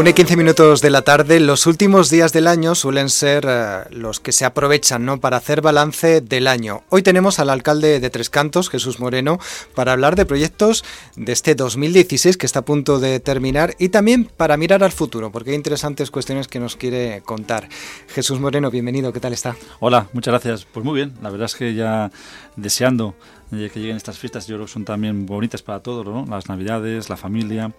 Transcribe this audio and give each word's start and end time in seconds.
Una 0.00 0.08
y 0.08 0.14
15 0.14 0.38
minutos 0.38 0.80
de 0.80 0.88
la 0.88 1.02
tarde, 1.02 1.40
los 1.40 1.66
últimos 1.66 2.08
días 2.08 2.32
del 2.32 2.46
año 2.46 2.74
suelen 2.74 3.10
ser 3.10 3.44
eh, 3.46 3.82
los 3.90 4.18
que 4.18 4.32
se 4.32 4.46
aprovechan 4.46 5.04
¿no? 5.04 5.20
para 5.20 5.36
hacer 5.36 5.60
balance 5.60 6.22
del 6.22 6.46
año. 6.46 6.84
Hoy 6.88 7.02
tenemos 7.02 7.38
al 7.38 7.50
alcalde 7.50 8.00
de 8.00 8.08
Tres 8.08 8.30
Cantos, 8.30 8.70
Jesús 8.70 8.98
Moreno, 8.98 9.38
para 9.74 9.92
hablar 9.92 10.16
de 10.16 10.24
proyectos 10.24 10.86
de 11.16 11.32
este 11.32 11.54
2016 11.54 12.38
que 12.38 12.46
está 12.46 12.60
a 12.60 12.64
punto 12.64 12.98
de 12.98 13.20
terminar 13.20 13.74
y 13.78 13.90
también 13.90 14.24
para 14.24 14.56
mirar 14.56 14.82
al 14.82 14.92
futuro, 14.92 15.30
porque 15.30 15.50
hay 15.50 15.56
interesantes 15.56 16.10
cuestiones 16.10 16.48
que 16.48 16.60
nos 16.60 16.76
quiere 16.76 17.20
contar. 17.20 17.68
Jesús 18.08 18.40
Moreno, 18.40 18.70
bienvenido, 18.70 19.12
¿qué 19.12 19.20
tal 19.20 19.34
está? 19.34 19.54
Hola, 19.80 20.08
muchas 20.14 20.32
gracias. 20.32 20.64
Pues 20.64 20.82
muy 20.82 20.94
bien, 20.94 21.12
la 21.20 21.28
verdad 21.28 21.44
es 21.44 21.56
que 21.56 21.74
ya 21.74 22.10
deseando 22.56 23.14
que 23.50 23.80
lleguen 23.80 23.96
estas 23.96 24.18
fiestas, 24.18 24.46
yo 24.46 24.56
creo 24.56 24.66
que 24.66 24.72
son 24.72 24.84
también 24.84 25.26
bonitas 25.26 25.62
para 25.62 25.80
todos, 25.80 26.06
¿no? 26.06 26.24
Las 26.26 26.48
navidades, 26.48 27.08
la 27.10 27.16
familia, 27.16 27.72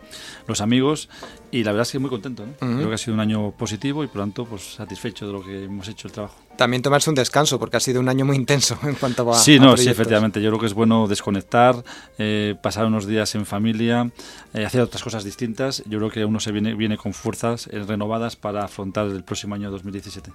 los 0.47 0.61
amigos 0.61 1.09
y 1.51 1.63
la 1.63 1.71
verdad 1.71 1.83
es 1.83 1.91
que 1.91 1.99
muy 1.99 2.09
contento. 2.09 2.45
¿no? 2.45 2.53
Creo 2.57 2.89
que 2.89 2.95
ha 2.95 2.97
sido 2.97 3.13
un 3.13 3.21
año 3.21 3.51
positivo 3.51 4.03
y 4.03 4.07
por 4.07 4.17
lo 4.17 4.23
tanto 4.23 4.45
pues, 4.45 4.75
satisfecho 4.75 5.27
de 5.27 5.33
lo 5.33 5.43
que 5.43 5.65
hemos 5.65 5.87
hecho 5.87 6.07
el 6.07 6.13
trabajo. 6.13 6.35
También 6.61 6.83
tomarse 6.83 7.09
un 7.09 7.15
descanso 7.15 7.57
porque 7.57 7.77
ha 7.77 7.79
sido 7.79 7.99
un 7.99 8.07
año 8.07 8.23
muy 8.23 8.35
intenso 8.35 8.77
en 8.83 8.93
cuanto 8.93 9.27
a. 9.31 9.35
Sí, 9.35 9.59
no, 9.59 9.75
sí, 9.75 9.89
efectivamente. 9.89 10.43
Yo 10.43 10.51
creo 10.51 10.59
que 10.59 10.67
es 10.67 10.75
bueno 10.75 11.07
desconectar, 11.07 11.83
eh, 12.19 12.53
pasar 12.61 12.85
unos 12.85 13.07
días 13.07 13.33
en 13.33 13.47
familia, 13.47 14.11
eh, 14.53 14.63
hacer 14.63 14.81
otras 14.81 15.01
cosas 15.03 15.23
distintas. 15.23 15.81
Yo 15.87 15.97
creo 15.97 16.11
que 16.11 16.23
uno 16.23 16.39
se 16.39 16.51
viene, 16.51 16.75
viene 16.75 16.97
con 16.97 17.15
fuerzas 17.15 17.65
eh, 17.71 17.83
renovadas 17.83 18.35
para 18.35 18.63
afrontar 18.63 19.07
el 19.07 19.23
próximo 19.23 19.55
año 19.55 19.71
2017. 19.71 20.33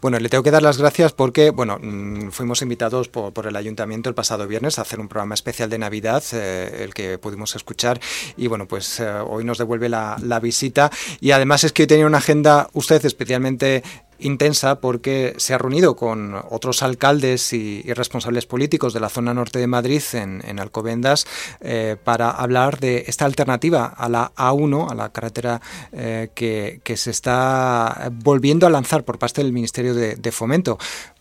Bueno, 0.00 0.18
le 0.18 0.30
tengo 0.30 0.42
que 0.42 0.50
dar 0.50 0.62
las 0.62 0.78
gracias 0.78 1.12
porque, 1.12 1.50
bueno, 1.50 1.78
mm, 1.78 2.30
fuimos 2.30 2.62
invitados 2.62 3.10
por, 3.10 3.34
por, 3.34 3.46
el 3.46 3.56
ayuntamiento 3.56 4.08
el 4.08 4.14
pasado 4.14 4.46
viernes 4.46 4.78
a 4.78 4.82
hacer 4.82 4.98
un 4.98 5.08
programa 5.08 5.34
especial 5.34 5.68
de 5.68 5.76
Navidad, 5.76 6.24
el 6.32 6.94
que 6.94 7.18
pudimos 7.18 7.54
escuchar. 7.54 8.00
Y 8.38 8.46
bueno, 8.46 8.66
pues 8.66 9.02
hoy 9.28 9.44
nos 9.44 9.58
devuelve 9.58 9.90
la, 9.90 10.16
la 10.22 10.40
visita. 10.40 10.90
Y 11.20 11.32
además 11.32 11.64
es 11.64 11.74
que 11.74 11.82
hoy 11.82 11.86
tenía 11.86 12.06
una 12.06 12.16
agenda, 12.16 12.70
usted 12.72 13.04
especialmente 13.04 13.82
intensa 14.18 14.80
porque 14.80 15.34
se 15.38 15.54
ha 15.54 15.58
reunido 15.58 15.96
con 15.96 16.34
otros 16.50 16.82
alcaldes 16.82 17.52
y, 17.52 17.82
responsables 17.96 18.46
políticos 18.46 18.92
de 18.92 19.00
la 19.00 19.08
zona 19.08 19.32
norte 19.32 19.58
de 19.58 19.66
Madrid 19.66 20.02
en, 20.12 20.42
en 20.46 20.60
Alcobendas 20.60 21.26
eh, 21.60 21.96
para 22.02 22.30
hablar 22.30 22.78
de 22.78 23.04
esta 23.06 23.24
alternativa 23.24 23.86
a 23.86 24.08
la 24.08 24.32
A1, 24.34 24.90
a 24.90 24.94
la 24.94 25.10
carretera 25.10 25.60
eh, 25.92 26.30
que, 26.34 26.96
se 26.96 27.10
está 27.10 28.10
volviendo 28.12 28.66
a 28.66 28.70
lanzar 28.70 29.04
por 29.04 29.18
parte 29.18 29.42
del 29.42 29.52
Ministerio 29.52 29.94
de, 29.94 30.32
Fomento. 30.32 30.78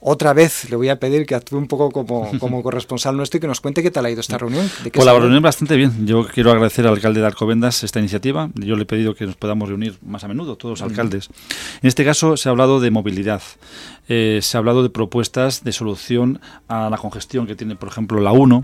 Otra 0.07 0.33
vez 0.33 0.69
le 0.69 0.75
voy 0.75 0.89
a 0.89 0.99
pedir 0.99 1.25
que 1.25 1.33
actúe 1.33 1.57
un 1.57 1.65
poco 1.65 1.89
como, 1.89 2.29
como 2.39 2.61
corresponsal 2.61 3.17
nuestro 3.17 3.39
y 3.39 3.41
que 3.41 3.47
nos 3.47 3.59
cuente 3.59 3.81
qué 3.81 3.89
tal 3.89 4.05
ha 4.05 4.11
ido 4.11 4.21
esta 4.21 4.37
reunión. 4.37 4.69
¿De 4.83 4.91
pues 4.91 5.03
la 5.03 5.17
reunión 5.17 5.41
bastante 5.41 5.75
bien. 5.75 6.05
Yo 6.05 6.27
quiero 6.27 6.51
agradecer 6.51 6.85
al 6.85 6.93
alcalde 6.93 7.21
de 7.21 7.25
Alcobendas 7.25 7.83
esta 7.83 7.97
iniciativa. 7.97 8.51
Yo 8.53 8.75
le 8.75 8.83
he 8.83 8.85
pedido 8.85 9.15
que 9.15 9.25
nos 9.25 9.35
podamos 9.35 9.67
reunir 9.67 9.97
más 10.05 10.23
a 10.23 10.27
menudo, 10.27 10.57
todos 10.57 10.79
los 10.79 10.87
alcaldes. 10.87 11.29
En 11.81 11.87
este 11.87 12.05
caso 12.05 12.37
se 12.37 12.47
ha 12.47 12.51
hablado 12.51 12.79
de 12.79 12.91
movilidad. 12.91 13.41
Eh, 14.07 14.41
se 14.43 14.55
ha 14.55 14.59
hablado 14.59 14.83
de 14.83 14.91
propuestas 14.91 15.63
de 15.63 15.71
solución 15.71 16.39
a 16.67 16.91
la 16.91 16.97
congestión 16.97 17.47
que 17.47 17.55
tiene, 17.55 17.75
por 17.75 17.89
ejemplo, 17.89 18.21
la 18.21 18.31
1. 18.31 18.63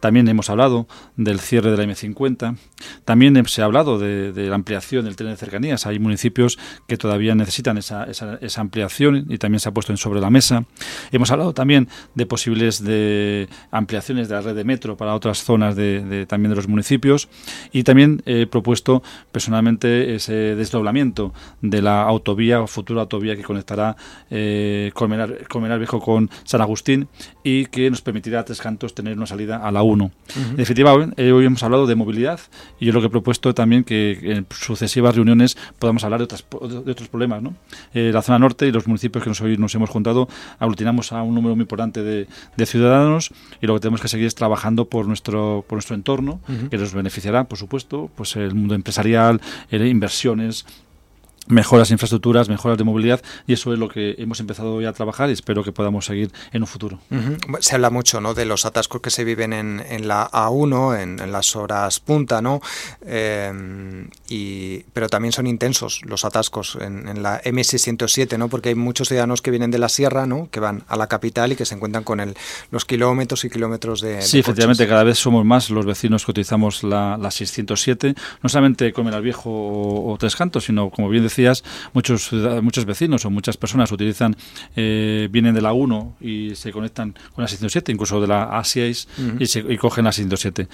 También 0.00 0.28
hemos 0.28 0.50
hablado 0.50 0.86
del 1.16 1.40
cierre 1.40 1.70
de 1.70 1.78
la 1.78 1.84
M50. 1.84 2.58
También 3.06 3.42
se 3.46 3.62
ha 3.62 3.64
hablado 3.64 3.98
de, 3.98 4.32
de 4.32 4.48
la 4.48 4.56
ampliación 4.56 5.06
del 5.06 5.16
tren 5.16 5.30
de 5.30 5.36
cercanías. 5.38 5.86
Hay 5.86 5.98
municipios 5.98 6.58
que 6.86 6.98
todavía 6.98 7.34
necesitan 7.34 7.78
esa, 7.78 8.04
esa, 8.04 8.34
esa, 8.42 8.60
ampliación 8.60 9.26
y 9.30 9.38
también 9.38 9.60
se 9.60 9.70
ha 9.70 9.72
puesto 9.72 9.92
en 9.92 9.96
sobre 9.96 10.20
la 10.20 10.28
mesa. 10.28 10.64
Hemos 11.10 11.30
hablado 11.30 11.52
también 11.52 11.88
de 12.14 12.26
posibles 12.26 12.82
de 12.84 13.48
ampliaciones 13.70 14.28
de 14.28 14.34
la 14.34 14.40
red 14.40 14.54
de 14.54 14.64
metro 14.64 14.96
para 14.96 15.14
otras 15.14 15.42
zonas 15.44 15.76
de, 15.76 16.04
de 16.04 16.26
también 16.26 16.50
de 16.50 16.56
los 16.56 16.68
municipios 16.68 17.28
y 17.72 17.82
también 17.82 18.22
he 18.26 18.46
propuesto 18.46 19.02
personalmente 19.30 20.14
ese 20.14 20.54
desdoblamiento 20.54 21.32
de 21.60 21.82
la 21.82 22.02
autovía 22.02 22.60
o 22.60 22.66
futura 22.66 23.02
autovía 23.02 23.36
que 23.36 23.42
conectará 23.42 23.96
eh, 24.30 24.90
Colmenar, 24.94 25.46
Colmenar, 25.48 25.78
Viejo 25.78 26.00
con 26.00 26.30
San 26.44 26.60
Agustín 26.60 27.08
y 27.42 27.66
que 27.66 27.90
nos 27.90 28.02
permitirá 28.02 28.40
a 28.40 28.44
Tres 28.44 28.60
Cantos 28.60 28.94
tener 28.94 29.16
una 29.16 29.26
salida 29.26 29.56
a 29.56 29.70
la 29.70 29.82
1. 29.82 30.04
Uh 30.04 30.08
-huh. 30.08 30.50
En 30.50 30.56
definitiva, 30.56 30.92
hoy, 30.92 31.12
eh, 31.16 31.32
hoy, 31.32 31.44
hemos 31.44 31.62
hablado 31.62 31.86
de 31.86 31.94
movilidad 31.94 32.40
y 32.78 32.86
yo 32.86 32.92
lo 32.92 33.00
que 33.00 33.06
he 33.06 33.10
propuesto 33.10 33.54
también 33.54 33.84
que 33.84 34.18
en 34.22 34.46
sucesivas 34.50 35.14
reuniones 35.14 35.56
podamos 35.78 36.04
hablar 36.04 36.20
de, 36.20 36.24
otras, 36.24 36.44
de 36.84 36.90
otros 36.90 37.08
problemas. 37.08 37.42
¿no? 37.42 37.54
Eh, 37.94 38.10
la 38.12 38.22
zona 38.22 38.38
norte 38.38 38.66
y 38.66 38.72
los 38.72 38.86
municipios 38.86 39.24
que 39.24 39.30
nos, 39.30 39.40
hoy 39.40 39.56
nos 39.56 39.74
hemos 39.74 39.90
juntado 39.90 40.28
aglutinamos 40.72 41.12
a 41.12 41.22
un 41.22 41.34
número 41.34 41.54
muy 41.54 41.62
importante 41.62 42.02
de, 42.02 42.26
de, 42.56 42.66
ciudadanos 42.66 43.30
y 43.60 43.66
lo 43.66 43.74
que 43.74 43.80
tenemos 43.80 44.00
que 44.00 44.08
seguir 44.08 44.26
es 44.26 44.34
trabajando 44.34 44.86
por 44.86 45.06
nuestro, 45.06 45.64
por 45.68 45.76
nuestro 45.76 45.94
entorno, 45.94 46.40
uh 46.48 46.52
-huh. 46.52 46.68
que 46.70 46.78
nos 46.78 46.94
beneficiará, 46.94 47.44
por 47.44 47.58
supuesto, 47.58 48.10
pues 48.16 48.36
el 48.36 48.54
mundo 48.54 48.74
empresarial, 48.74 49.40
inversiones, 49.70 50.64
mejoras 51.48 51.88
de 51.88 51.94
infraestructuras, 51.94 52.48
mejoras 52.48 52.78
de 52.78 52.84
movilidad 52.84 53.20
y 53.46 53.54
eso 53.54 53.72
es 53.72 53.78
lo 53.78 53.88
que 53.88 54.14
hemos 54.18 54.40
empezado 54.40 54.80
ya 54.80 54.90
a 54.90 54.92
trabajar 54.92 55.28
y 55.28 55.32
espero 55.32 55.64
que 55.64 55.72
podamos 55.72 56.06
seguir 56.06 56.30
en 56.52 56.62
un 56.62 56.68
futuro. 56.68 56.98
Uh 57.10 57.16
-huh. 57.16 57.58
Se 57.60 57.74
habla 57.74 57.90
mucho 57.90 58.20
¿no? 58.20 58.34
de 58.34 58.44
los 58.44 58.64
atascos 58.64 59.00
que 59.00 59.10
se 59.10 59.24
viven 59.24 59.52
en, 59.52 59.82
en 59.88 60.08
la 60.08 60.30
A1, 60.30 61.00
en, 61.00 61.18
en, 61.18 61.32
las 61.32 61.56
horas 61.56 62.00
punta, 62.00 62.40
¿no? 62.40 62.60
Eh, 63.04 64.06
y, 64.28 64.84
pero 64.92 65.08
también 65.08 65.32
son 65.32 65.46
intensos 65.46 66.00
los 66.04 66.24
atascos 66.24 66.78
en, 66.80 67.08
en, 67.08 67.22
la 67.22 67.42
M607, 67.42 68.38
¿no? 68.38 68.48
porque 68.48 68.70
hay 68.70 68.74
muchos 68.74 69.08
ciudadanos 69.08 69.42
que 69.42 69.50
vienen 69.50 69.70
de 69.70 69.78
la 69.78 69.88
sierra, 69.88 70.26
¿no? 70.26 70.48
que 70.50 70.60
van 70.60 70.84
a 70.88 70.96
la 70.96 71.06
capital 71.08 71.52
y 71.52 71.56
que 71.56 71.64
se 71.64 71.74
encuentran 71.74 72.04
con 72.04 72.20
el, 72.20 72.34
los 72.70 72.84
kilómetros 72.84 73.44
y 73.44 73.50
kilómetros 73.50 74.00
de... 74.00 74.22
Sí, 74.22 74.36
de 74.36 74.40
efectivamente, 74.40 74.86
cada 74.86 75.04
vez 75.04 75.18
somos 75.18 75.44
más 75.44 75.70
los 75.70 75.86
vecinos 75.86 76.24
que 76.24 76.30
utilizamos 76.30 76.84
la, 76.84 77.16
la 77.16 77.30
607, 77.30 78.14
no 78.42 78.48
solamente 78.48 78.92
Comer 78.92 79.14
al 79.14 79.22
Viejo 79.22 79.50
o, 79.50 80.12
o 80.12 80.18
Tres 80.18 80.36
Cantos, 80.36 80.64
sino 80.64 80.90
como 80.90 81.08
bien 81.08 81.22
decías, 81.32 81.64
muchos, 81.92 82.30
muchos 82.62 82.84
vecinos 82.84 83.24
o 83.24 83.30
muchas 83.30 83.56
personas 83.56 83.90
utilizan, 83.90 84.36
eh, 84.76 85.28
vienen 85.30 85.54
de 85.54 85.62
la 85.62 85.72
1 85.72 86.16
y 86.20 86.54
se 86.54 86.72
conectan 86.72 87.14
con 87.34 87.42
la 87.42 87.48
607, 87.48 87.92
incluso 87.92 88.20
de 88.20 88.26
la 88.26 88.50
A6 88.52 89.06
uh 89.18 89.22
-huh. 89.22 89.40
y, 89.40 89.46
se, 89.46 89.60
y, 89.60 89.76
cogen 89.76 90.04
la 90.04 90.12
607. 90.12 90.68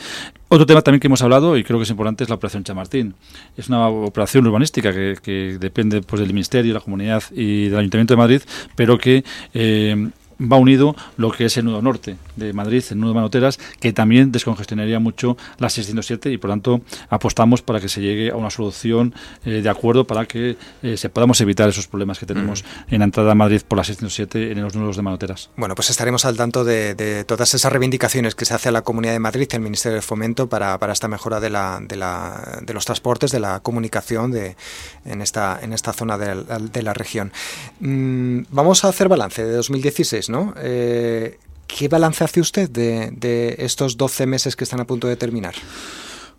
Otro 0.49 0.67
tema 0.67 0.83
también 0.83 1.01
que 1.01 1.07
hemos 1.07 1.23
hablado 1.23 1.57
y 1.57 1.65
creo 1.65 1.79
que 1.79 1.85
es 1.85 1.91
importante 1.91 2.25
es 2.25 2.31
la 2.31 2.37
operación 2.37 2.65
Chamartín. 2.65 3.15
Es 3.57 3.69
una 3.69 3.89
operación 3.89 4.47
urbanística 4.47 4.93
que, 4.93 5.17
que 5.23 5.59
depende 5.61 6.03
pues, 6.03 6.21
del 6.21 6.33
Ministerio, 6.33 6.75
la 6.75 6.81
Comunidad 6.81 7.23
y 7.31 7.69
del 7.69 7.79
Ayuntamiento 7.79 8.15
de 8.15 8.19
Madrid, 8.19 8.43
pero 8.75 8.99
que 8.99 9.25
eh, 9.55 10.11
va 10.41 10.57
unido 10.57 10.95
lo 11.17 11.31
que 11.31 11.47
es 11.47 11.57
el 11.57 11.65
nudo 11.65 11.83
norte 11.83 12.17
de 12.37 12.53
Madrid, 12.53 12.85
el 12.91 13.01
nudo 13.01 13.11
de 13.11 13.15
Manoteras, 13.17 13.59
que 13.81 13.93
también 13.93 14.33
descongestionaría 14.33 14.99
mucho 15.01 15.37
la 15.59 15.69
607 15.69 16.31
y 16.31 16.39
por 16.39 16.51
tanto 16.51 16.81
apostamos 17.09 17.63
para 17.63 17.81
que 17.81 17.89
se 17.89 18.01
llegue 18.01 18.31
a 18.31 18.37
una 18.37 18.51
solución 18.51 19.15
eh, 19.45 19.63
de 19.63 19.69
acuerdo 19.69 20.07
para 20.07 20.27
que 20.27 20.57
eh, 20.83 20.97
se 20.97 21.09
podamos 21.09 21.41
evitar 21.41 21.69
esos 21.69 21.89
problemas 21.89 22.19
que 22.19 22.27
tenemos 22.27 22.63
mm. 22.63 22.95
en 22.95 22.99
la 23.01 23.05
entrada 23.05 23.33
a 23.33 23.35
Madrid 23.35 23.63
por 23.67 23.79
la 23.79 23.85
607 23.85 24.53
en 24.53 24.63
los 24.63 24.75
nudos 24.75 24.97
de 24.97 25.03
Manoteras. 25.03 25.51
Bueno, 25.57 25.75
pues 25.75 25.91
estaremos 25.91 26.25
al 26.25 26.37
tanto 26.37 26.65
de, 26.65 26.95
de, 26.95 27.25
todas 27.25 27.53
esas 27.55 27.73
reivindicaciones 27.73 28.35
que 28.35 28.45
se 28.45 28.55
hace 28.55 28.69
a 28.69 28.73
la 28.73 28.83
Comunidad 28.83 29.13
de 29.13 29.19
Madrid, 29.19 29.49
el 29.53 29.61
Ministerio 29.61 29.97
de 29.97 30.03
Fomento, 30.03 30.49
para, 30.49 30.79
para 30.79 30.93
esta 30.93 31.09
mejora 31.09 31.41
de, 31.41 31.51
la, 31.51 31.81
de, 31.83 31.97
la, 31.97 32.61
de 32.63 32.75
los 32.75 32.85
transportes, 32.85 33.33
de 33.33 33.41
la 33.41 33.61
comunicación 33.61 34.31
de, 34.31 34.57
en, 35.05 35.23
esta, 35.23 35.59
en 35.61 35.73
esta 35.73 35.93
zona 35.93 36.17
de 36.19 36.35
la, 36.35 36.59
de 36.59 36.83
la 36.83 36.95
región. 36.95 37.33
Mm, 37.81 38.43
vamos 38.51 38.85
a 38.85 38.89
hacer 38.89 39.09
balance 39.09 39.45
de 39.45 39.53
2016. 39.53 40.28
¿No? 40.29 40.55
Eh, 40.59 41.39
¿Qué 41.67 41.89
balance 41.89 42.25
hace 42.25 42.41
usted 42.41 42.71
de, 42.71 43.57
estos 43.59 43.97
12 43.97 44.27
meses 44.27 44.57
que 44.57 44.65
están 44.65 44.81
a 44.81 44.87
punto 44.87 45.07
de 45.07 45.17
terminar? 45.17 45.55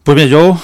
Pues 0.04 0.16
bien, 0.16 0.28
yo 0.28 0.60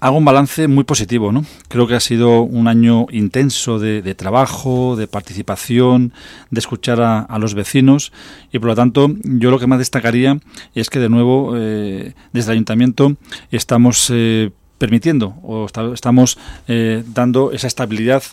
hago 0.00 0.16
un 0.16 0.24
balance 0.24 0.66
muy 0.66 0.82
positivo, 0.82 1.30
¿no? 1.30 1.44
Creo 1.68 1.86
que 1.86 1.94
ha 1.94 2.00
sido 2.00 2.42
un 2.42 2.66
año 2.66 3.06
intenso 3.10 3.78
de, 3.78 4.14
trabajo, 4.16 4.96
de 4.96 5.06
participación, 5.06 6.12
de 6.50 6.58
escuchar 6.58 7.00
a, 7.00 7.20
a, 7.20 7.38
los 7.38 7.54
vecinos 7.54 8.12
y 8.52 8.58
por 8.58 8.68
lo 8.68 8.74
tanto 8.74 9.08
yo 9.22 9.52
lo 9.52 9.60
que 9.60 9.68
más 9.68 9.78
destacaría 9.78 10.40
es 10.74 10.90
que 10.90 10.98
de 10.98 11.08
nuevo 11.08 11.54
eh, 11.56 12.14
desde 12.32 12.50
el 12.50 12.56
ayuntamiento 12.56 13.14
estamos 13.52 14.10
eh, 14.12 14.50
permitiendo 14.82 15.36
o 15.44 15.66
está, 15.66 15.94
estamos 15.94 16.38
eh, 16.66 17.04
dando 17.06 17.52
esa 17.52 17.68
estabilidad 17.68 18.24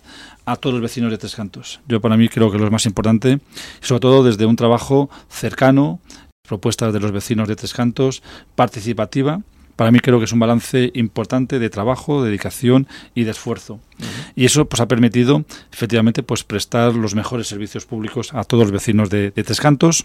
a 0.46 0.56
todos 0.56 0.74
los 0.74 0.82
vecinos 0.82 1.12
de 1.12 1.20
Tres 1.20 1.36
Cantos. 1.36 1.80
Yo 1.88 2.02
para 2.02 2.18
mí 2.18 2.28
creo 2.28 2.50
que 2.50 2.58
lo 2.58 2.66
es 2.66 2.72
más 2.72 2.88
importante, 2.88 3.38
sobre 3.82 4.00
todo 4.00 4.24
desde 4.24 4.48
un 4.48 4.56
trabajo 4.56 5.12
cercano, 5.30 6.00
propuestas 6.42 6.92
de 6.92 7.00
los 7.00 7.12
vecinos 7.12 7.48
de 7.48 7.56
Tres 7.56 7.76
Cantos, 7.76 8.24
participativa. 8.56 9.42
Para 9.76 9.92
mí 9.92 10.00
creo 10.00 10.18
que 10.18 10.26
es 10.26 10.34
un 10.34 10.40
balance 10.40 10.90
importante 10.96 11.60
de 11.60 11.70
trabajo, 11.70 12.24
de 12.24 12.30
dedicación 12.30 12.88
y 13.14 13.26
de 13.26 13.32
esfuerzo. 13.32 13.76
Uh 13.76 13.78
-huh. 14.02 14.32
Y 14.36 14.46
eso 14.46 14.66
pues 14.66 14.82
ha 14.82 14.88
permitido 14.88 15.46
efectivamente 15.72 16.24
pues 16.24 16.44
prestar 16.44 16.96
los 16.96 17.14
mejores 17.14 17.46
servicios 17.46 17.86
públicos 17.86 18.34
a 18.34 18.44
todos 18.44 18.64
los 18.64 18.72
vecinos 18.72 19.12
de, 19.12 19.30
de 19.30 19.44
Tres 19.44 19.62
Cantos 19.62 20.04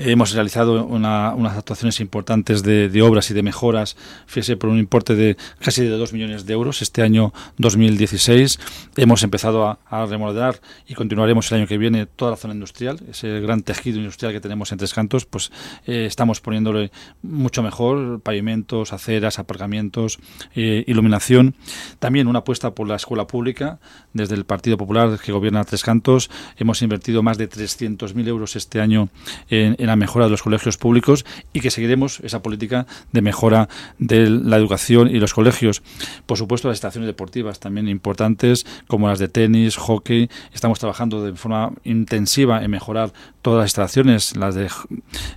Hemos 0.00 0.32
realizado 0.32 0.84
unas 0.86 1.56
actuaciones 1.56 1.98
importantes 1.98 2.62
de, 2.62 3.02
obras 3.02 3.32
y 3.32 3.34
de 3.34 3.42
mejoras, 3.42 3.96
fíjese, 4.26 4.56
por 4.56 4.70
un 4.70 4.78
importe 4.78 5.16
de 5.16 5.36
casi 5.58 5.82
de 5.82 5.88
2 5.88 6.12
millones 6.12 6.46
de 6.46 6.52
euros 6.52 6.82
este 6.82 7.02
año 7.02 7.32
2016. 7.56 8.60
Hemos 8.96 9.24
empezado 9.24 9.66
a, 9.66 10.06
remodelar 10.06 10.60
y 10.86 10.94
continuaremos 10.94 11.50
el 11.50 11.58
año 11.58 11.66
que 11.66 11.78
viene 11.78 12.06
toda 12.06 12.30
la 12.30 12.36
zona 12.36 12.54
industrial, 12.54 13.00
ese 13.10 13.40
gran 13.40 13.62
tejido 13.62 13.98
industrial 13.98 14.32
que 14.32 14.40
tenemos 14.40 14.70
en 14.70 14.78
Tres 14.78 14.94
Cantos, 14.94 15.26
pues 15.26 15.50
eh, 15.84 16.04
estamos 16.06 16.40
poniéndole 16.40 16.92
mucho 17.22 17.64
mejor, 17.64 18.20
pavimentos, 18.20 18.92
aceras, 18.92 19.40
aparcamientos, 19.40 20.20
eh, 20.54 20.84
iluminación. 20.86 21.56
También 21.98 22.28
una 22.28 22.40
apuesta 22.40 22.72
por 22.72 22.86
la 22.86 22.94
escuela 22.94 23.26
pública. 23.26 23.80
Desde 24.12 24.36
el 24.36 24.44
Partido 24.44 24.76
Popular 24.76 25.18
que 25.18 25.32
gobierna 25.32 25.64
Tres 25.64 25.82
Cantos 25.82 26.30
hemos 26.56 26.82
invertido 26.82 27.24
más 27.24 27.36
de 27.36 27.50
300.000 27.50 28.28
euros 28.28 28.54
este 28.54 28.80
año 28.80 29.08
en 29.48 29.87
la 29.88 29.96
mejora 29.96 30.26
de 30.26 30.30
los 30.30 30.42
colegios 30.42 30.76
públicos 30.76 31.24
y 31.52 31.60
que 31.60 31.70
seguiremos 31.70 32.20
esa 32.20 32.42
política 32.42 32.86
de 33.12 33.22
mejora 33.22 33.68
de 33.98 34.28
la 34.28 34.56
educación 34.56 35.08
y 35.08 35.18
los 35.18 35.34
colegios. 35.34 35.82
Por 36.26 36.38
supuesto, 36.38 36.68
las 36.68 36.76
estaciones 36.76 37.06
deportivas 37.06 37.60
también 37.60 37.88
importantes, 37.88 38.66
como 38.86 39.08
las 39.08 39.18
de 39.18 39.28
tenis, 39.28 39.76
hockey. 39.76 40.30
Estamos 40.52 40.78
trabajando 40.78 41.24
de 41.24 41.34
forma 41.34 41.72
intensiva 41.84 42.62
en 42.62 42.70
mejorar 42.70 43.12
todas 43.42 43.58
las 43.58 43.70
instalaciones, 43.70 44.36
las 44.36 44.54
de 44.54 44.68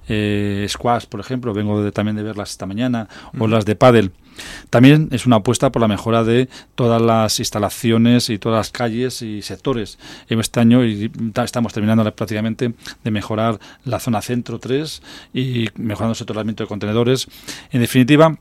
eh, 0.07 0.65
squash, 0.69 1.05
por 1.05 1.19
ejemplo, 1.19 1.53
vengo 1.53 1.81
de, 1.83 1.91
también 1.91 2.15
de 2.15 2.23
verlas 2.23 2.51
esta 2.51 2.65
mañana, 2.65 3.07
o 3.37 3.47
las 3.47 3.65
de 3.65 3.75
pádel. 3.75 4.11
También 4.69 5.09
es 5.11 5.25
una 5.25 5.37
apuesta 5.37 5.71
por 5.71 5.81
la 5.81 5.87
mejora 5.87 6.23
de 6.23 6.49
todas 6.75 7.01
las 7.01 7.39
instalaciones 7.39 8.29
y 8.29 8.37
todas 8.37 8.57
las 8.57 8.71
calles 8.71 9.21
y 9.21 9.41
sectores. 9.41 9.99
Este 10.27 10.59
año 10.59 10.81
estamos 10.83 11.73
terminando 11.73 12.03
prácticamente 12.15 12.73
de 13.03 13.11
mejorar 13.11 13.59
la 13.85 13.99
zona 13.99 14.21
centro 14.21 14.59
3 14.59 15.01
y 15.33 15.67
mejorando 15.75 16.11
el 16.11 16.17
sectoramiento 16.17 16.63
de 16.63 16.67
contenedores. 16.67 17.27
En 17.71 17.81
definitiva, 17.81 18.37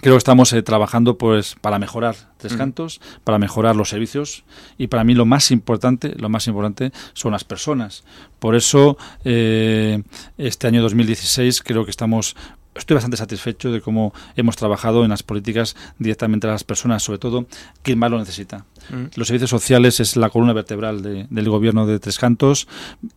creo 0.00 0.14
que 0.14 0.18
estamos 0.18 0.52
eh, 0.52 0.62
trabajando 0.62 1.18
pues 1.18 1.56
para 1.60 1.78
mejorar 1.78 2.16
Tres 2.36 2.52
mm. 2.52 2.58
Cantos, 2.58 3.00
para 3.24 3.38
mejorar 3.38 3.76
los 3.76 3.88
servicios 3.88 4.44
y 4.76 4.88
para 4.88 5.04
mí 5.04 5.14
lo 5.14 5.24
más 5.24 5.50
importante, 5.50 6.14
lo 6.16 6.28
más 6.28 6.46
importante 6.46 6.92
son 7.14 7.32
las 7.32 7.44
personas. 7.44 8.04
Por 8.38 8.54
eso 8.54 8.98
eh, 9.24 10.02
este 10.36 10.66
año 10.66 10.82
2016 10.82 11.62
creo 11.62 11.84
que 11.84 11.90
estamos 11.90 12.36
estoy 12.76 12.94
bastante 12.94 13.16
satisfecho 13.16 13.70
de 13.70 13.80
cómo 13.80 14.12
hemos 14.36 14.56
trabajado 14.56 15.04
en 15.04 15.10
las 15.10 15.22
políticas 15.22 15.76
directamente 15.98 16.46
a 16.46 16.50
las 16.50 16.64
personas, 16.64 17.02
sobre 17.02 17.18
todo 17.18 17.46
quien 17.82 17.98
más 17.98 18.10
lo 18.10 18.18
necesita. 18.18 18.64
Mm. 18.90 19.06
Los 19.16 19.28
servicios 19.28 19.50
sociales 19.50 20.00
es 20.00 20.16
la 20.16 20.30
columna 20.30 20.52
vertebral 20.52 21.02
del 21.02 21.48
gobierno 21.48 21.86
de 21.86 21.98
Tres 21.98 22.18
Cantos, 22.18 22.68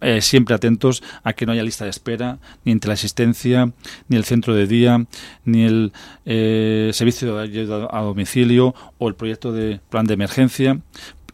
eh, 0.01 0.21
siempre 0.21 0.55
atentos 0.55 1.03
a 1.23 1.33
que 1.33 1.45
no 1.45 1.51
haya 1.51 1.63
lista 1.63 1.83
de 1.83 1.91
espera, 1.91 2.39
ni 2.65 2.71
entre 2.71 2.89
la 2.89 2.93
asistencia, 2.93 3.71
ni 4.07 4.17
el 4.17 4.25
centro 4.25 4.53
de 4.53 4.67
día, 4.67 5.05
ni 5.45 5.63
el 5.63 5.93
eh, 6.25 6.91
servicio 6.93 7.35
de 7.35 7.43
ayuda 7.43 7.87
a 7.91 8.01
domicilio 8.01 8.73
o 8.97 9.07
el 9.07 9.15
proyecto 9.15 9.51
de 9.51 9.79
plan 9.89 10.05
de 10.05 10.13
emergencia, 10.13 10.79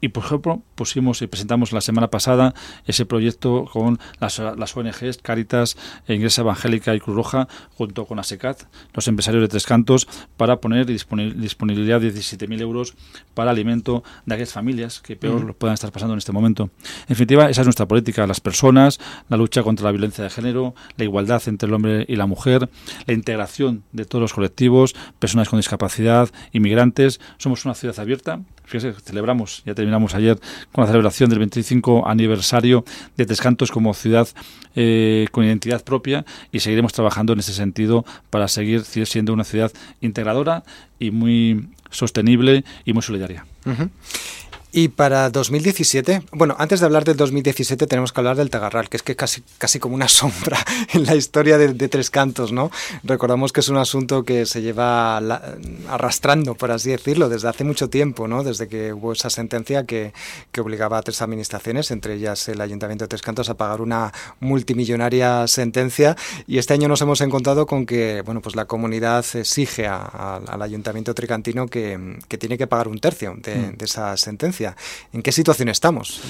y 0.01 0.09
por 0.09 0.23
ejemplo 0.23 0.61
pusimos 0.75 1.21
y 1.21 1.27
presentamos 1.27 1.71
la 1.71 1.81
semana 1.81 2.09
pasada 2.09 2.53
ese 2.85 3.05
proyecto 3.05 3.65
con 3.71 3.99
las, 4.19 4.39
las 4.39 4.75
ONGs 4.75 5.17
Caritas, 5.21 5.77
Iglesia 6.07 6.41
Evangélica 6.41 6.93
y 6.93 6.99
Cruz 6.99 7.15
Roja 7.15 7.47
junto 7.75 8.05
con 8.05 8.19
ASECAT, 8.19 8.63
los 8.93 9.07
empresarios 9.07 9.41
de 9.41 9.47
Tres 9.47 9.65
Cantos, 9.65 10.07
para 10.37 10.57
poner 10.57 10.85
disponibilidad 10.85 12.01
de 12.01 12.13
17.000 12.13 12.61
euros 12.61 12.93
para 13.33 13.51
alimento 13.51 14.03
de 14.25 14.35
aquellas 14.35 14.53
familias 14.53 14.99
que 14.99 15.15
peor 15.15 15.43
lo 15.43 15.53
puedan 15.53 15.73
estar 15.73 15.91
pasando 15.91 16.13
en 16.13 16.19
este 16.19 16.31
momento. 16.31 16.69
En 17.01 17.07
definitiva, 17.09 17.49
esa 17.49 17.61
es 17.61 17.67
nuestra 17.67 17.87
política, 17.87 18.27
las 18.27 18.41
personas, 18.41 18.99
la 19.29 19.37
lucha 19.37 19.63
contra 19.63 19.85
la 19.85 19.91
violencia 19.91 20.23
de 20.23 20.29
género, 20.29 20.75
la 20.97 21.03
igualdad 21.03 21.41
entre 21.47 21.67
el 21.67 21.73
hombre 21.73 22.05
y 22.07 22.15
la 22.15 22.25
mujer, 22.25 22.69
la 23.05 23.13
integración 23.13 23.83
de 23.91 24.05
todos 24.05 24.21
los 24.21 24.33
colectivos, 24.33 24.95
personas 25.19 25.49
con 25.49 25.59
discapacidad, 25.59 26.29
inmigrantes. 26.51 27.19
Somos 27.37 27.65
una 27.65 27.75
ciudad 27.75 27.99
abierta 27.99 28.41
fíjese, 28.65 28.99
celebramos, 29.01 29.63
ya 29.65 29.75
terminamos 29.75 30.15
ayer 30.15 30.39
con 30.71 30.83
la 30.83 30.87
celebración 30.87 31.29
del 31.29 31.39
25 31.39 32.07
aniversario 32.07 32.85
de 33.17 33.25
Tres 33.25 33.41
Cantos 33.41 33.71
como 33.71 33.93
ciudad 33.93 34.27
eh, 34.75 35.27
con 35.31 35.45
identidad 35.45 35.83
propia 35.83 36.25
y 36.51 36.59
seguiremos 36.59 36.93
trabajando 36.93 37.33
en 37.33 37.39
ese 37.39 37.53
sentido 37.53 38.05
para 38.29 38.47
seguir 38.47 38.83
siendo 38.83 39.33
una 39.33 39.43
ciudad 39.43 39.71
integradora 40.01 40.63
y 40.99 41.11
muy 41.11 41.69
sostenible 41.91 42.63
y 42.83 42.93
muy 42.93 43.01
solidaria. 43.01 43.45
Y 44.77 44.89
para 44.89 45.29
2017, 45.29 46.23
bueno, 46.33 46.53
antes 46.59 46.81
de 46.81 46.85
hablar 46.85 47.05
del 47.05 47.15
2017 47.15 47.87
tenemos 47.87 48.11
que 48.11 48.19
hablar 48.19 48.35
del 48.35 48.49
Tagarral, 48.49 48.89
que 48.89 48.97
es 48.97 49.03
que 49.03 49.15
casi, 49.15 49.41
casi 49.57 49.79
como 49.79 49.95
una 49.95 50.07
sombra 50.09 50.57
en 50.91 51.05
la 51.05 51.15
historia 51.15 51.57
de, 51.57 51.87
Tres 51.87 52.09
Cantos, 52.09 52.51
¿no? 52.51 52.71
Recordamos 53.05 53.53
que 53.53 53.61
es 53.61 53.69
un 53.69 53.77
asunto 53.77 54.25
que 54.25 54.45
se 54.45 54.61
lleva 54.61 55.15
arrastrando, 55.87 56.55
por 56.55 56.71
así 56.71 56.89
decirlo, 56.89 57.29
desde 57.29 57.47
hace 57.47 57.63
mucho 57.63 57.89
tiempo, 57.89 58.27
¿no? 58.27 58.43
Desde 58.43 58.67
que 58.67 58.91
hubo 58.91 59.13
esa 59.13 59.29
sentencia 59.29 59.85
que, 59.85 60.11
que, 60.51 60.59
obligaba 60.59 60.97
a 60.97 61.03
tres 61.03 61.21
administraciones, 61.21 61.89
entre 61.91 62.15
ellas 62.15 62.49
el 62.49 62.59
Ayuntamiento 62.59 63.05
de 63.05 63.07
Tres 63.07 63.21
Cantos, 63.21 63.49
a 63.49 63.53
pagar 63.53 63.79
una 63.79 64.11
multimillonaria 64.41 65.47
sentencia. 65.47 66.17
Y 66.47 66.57
este 66.57 66.73
año 66.73 66.89
nos 66.89 67.01
hemos 67.01 67.21
encontrado 67.21 67.65
con 67.65 67.85
que, 67.85 68.23
bueno, 68.25 68.41
pues 68.41 68.57
la 68.57 68.65
comunidad 68.65 69.25
exige 69.35 69.87
al 69.87 70.61
Ayuntamiento 70.61 71.13
tricantino 71.13 71.67
que, 71.67 72.17
que, 72.27 72.37
tiene 72.37 72.57
que 72.57 72.67
pagar 72.67 72.89
un 72.89 72.99
tercio 72.99 73.35
de, 73.37 73.55
mm. 73.55 73.77
de 73.77 73.85
esa 73.85 74.17
sentencia. 74.17 74.64
¿En 75.13 75.21
qué 75.21 75.31
situación 75.31 75.69
estamos? 75.69 76.21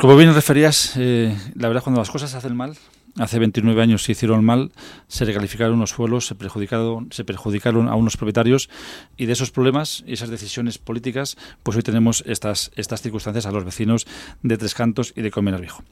Como 0.00 0.16
bien 0.16 0.34
referías, 0.34 0.94
eh, 0.96 1.36
la 1.54 1.68
verdad 1.68 1.82
cuando 1.82 2.00
las 2.00 2.10
cosas 2.10 2.30
se 2.30 2.36
hacen 2.38 2.56
mal, 2.56 2.76
hace 3.18 3.38
29 3.38 3.82
años 3.82 4.02
se 4.02 4.12
hicieron 4.12 4.44
mal, 4.44 4.72
se 5.06 5.24
recalificaron 5.24 5.74
unos 5.74 5.90
suelos, 5.90 6.26
se 6.26 6.34
perjudicaron, 6.34 7.08
se 7.12 7.24
perjudicaron 7.24 7.88
a 7.88 7.94
unos 7.94 8.16
propietarios 8.16 8.70
y 9.16 9.26
de 9.26 9.34
esos 9.34 9.50
problemas 9.50 10.02
y 10.06 10.14
esas 10.14 10.30
decisiones 10.30 10.78
políticas, 10.78 11.36
pues 11.62 11.76
hoy 11.76 11.82
tenemos 11.82 12.24
estas, 12.26 12.70
circunstancias 12.74 13.46
a 13.46 13.52
los 13.52 13.64
vecinos 13.64 14.06
de 14.42 14.56
Tres 14.56 14.74
Cantos 14.74 15.12
y 15.14 15.22
de 15.22 15.30
Colmenar 15.30 15.60
Viejo. 15.60 15.84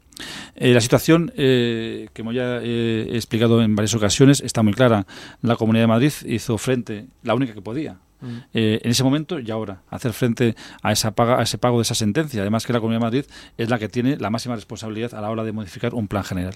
Eh, 0.55 0.73
la 0.73 0.81
situación, 0.81 1.33
eh, 1.37 2.09
como 2.17 2.33
ya 2.33 2.59
he 2.59 3.15
explicado 3.15 3.63
en 3.63 3.77
varias 3.77 3.95
ocasiones, 3.95 4.41
está 4.41 4.63
muy 4.63 4.73
clara. 4.73 5.07
La 5.43 5.57
Comunidad 5.57 5.85
de 5.85 5.89
Madrid 5.89 6.13
hizo 6.27 6.57
frente, 6.59 7.07
la 7.23 7.35
única 7.35 7.53
que 7.53 7.63
podía, 7.63 7.99
eh, 8.53 8.81
en 8.83 8.91
ese 8.91 9.05
momento 9.05 9.39
y 9.39 9.51
ahora, 9.51 9.83
hacer 9.91 10.13
frente 10.13 10.57
a, 10.83 10.93
esa 10.93 11.13
paga, 11.13 11.39
a 11.39 11.43
ese 11.43 11.59
pago 11.59 11.79
de 11.79 11.83
esa 11.83 11.95
sentencia. 11.95 12.43
Además 12.43 12.67
que 12.67 12.73
la 12.73 12.81
Comunidad 12.81 13.01
de 13.01 13.07
Madrid 13.07 13.25
es 13.57 13.69
la 13.69 13.79
que 13.79 13.89
tiene 13.89 14.17
la 14.17 14.31
máxima 14.31 14.55
responsabilidad 14.55 15.15
a 15.15 15.21
la 15.21 15.31
hora 15.31 15.45
de 15.45 15.53
modificar 15.53 15.95
un 15.95 16.09
plan 16.09 16.25
general. 16.25 16.55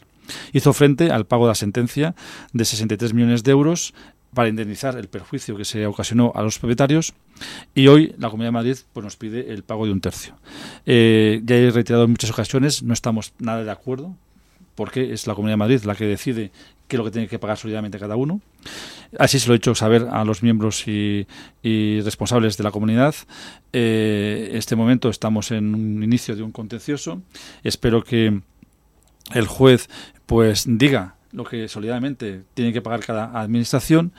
Hizo 0.52 0.72
frente 0.72 1.10
al 1.10 1.26
pago 1.26 1.46
de 1.46 1.50
la 1.50 1.54
sentencia 1.54 2.14
de 2.52 2.64
63 2.64 3.14
millones 3.14 3.44
de 3.44 3.50
euros 3.50 3.94
para 4.34 4.48
indemnizar 4.48 4.98
el 4.98 5.08
perjuicio 5.08 5.56
que 5.56 5.64
se 5.64 5.86
ocasionó 5.86 6.32
a 6.34 6.42
los 6.42 6.58
propietarios 6.58 7.14
y 7.74 7.86
hoy 7.86 8.14
la 8.18 8.28
Comunidad 8.28 8.48
de 8.48 8.52
Madrid 8.52 8.76
pues, 8.92 9.04
nos 9.04 9.16
pide 9.16 9.52
el 9.52 9.62
pago 9.62 9.86
de 9.86 9.92
un 9.92 10.00
tercio. 10.00 10.34
Eh, 10.84 11.40
ya 11.44 11.56
he 11.56 11.70
reiterado 11.70 12.04
en 12.04 12.10
muchas 12.10 12.30
ocasiones, 12.30 12.82
no 12.82 12.92
estamos 12.92 13.32
nada 13.38 13.64
de 13.64 13.70
acuerdo 13.70 14.16
porque 14.74 15.12
es 15.12 15.26
la 15.26 15.34
Comunidad 15.34 15.54
de 15.54 15.58
Madrid 15.58 15.82
la 15.84 15.94
que 15.94 16.04
decide 16.04 16.50
qué 16.88 16.96
es 16.96 16.98
lo 16.98 17.04
que 17.04 17.10
tiene 17.10 17.28
que 17.28 17.38
pagar 17.38 17.56
solidariamente 17.56 17.98
cada 17.98 18.16
uno. 18.16 18.40
Así 19.18 19.38
se 19.38 19.48
lo 19.48 19.54
he 19.54 19.56
hecho 19.56 19.74
saber 19.74 20.08
a 20.10 20.24
los 20.24 20.42
miembros 20.42 20.86
y, 20.86 21.26
responsables 22.02 22.56
de 22.56 22.64
la 22.64 22.70
comunidad. 22.70 23.14
Eh, 23.72 24.50
este 24.54 24.76
momento 24.76 25.08
estamos 25.08 25.50
en 25.50 25.74
un 25.74 26.02
inicio 26.02 26.36
de 26.36 26.42
un 26.42 26.52
contencioso. 26.52 27.22
Espero 27.62 28.02
que 28.02 28.40
el 29.32 29.46
juez 29.46 29.88
pues 30.26 30.64
diga 30.66 31.16
lo 31.32 31.44
que 31.44 31.68
solidariamente 31.68 32.44
tiene 32.54 32.72
que 32.72 32.80
pagar 32.80 33.00
cada 33.00 33.38
administración 33.38 34.12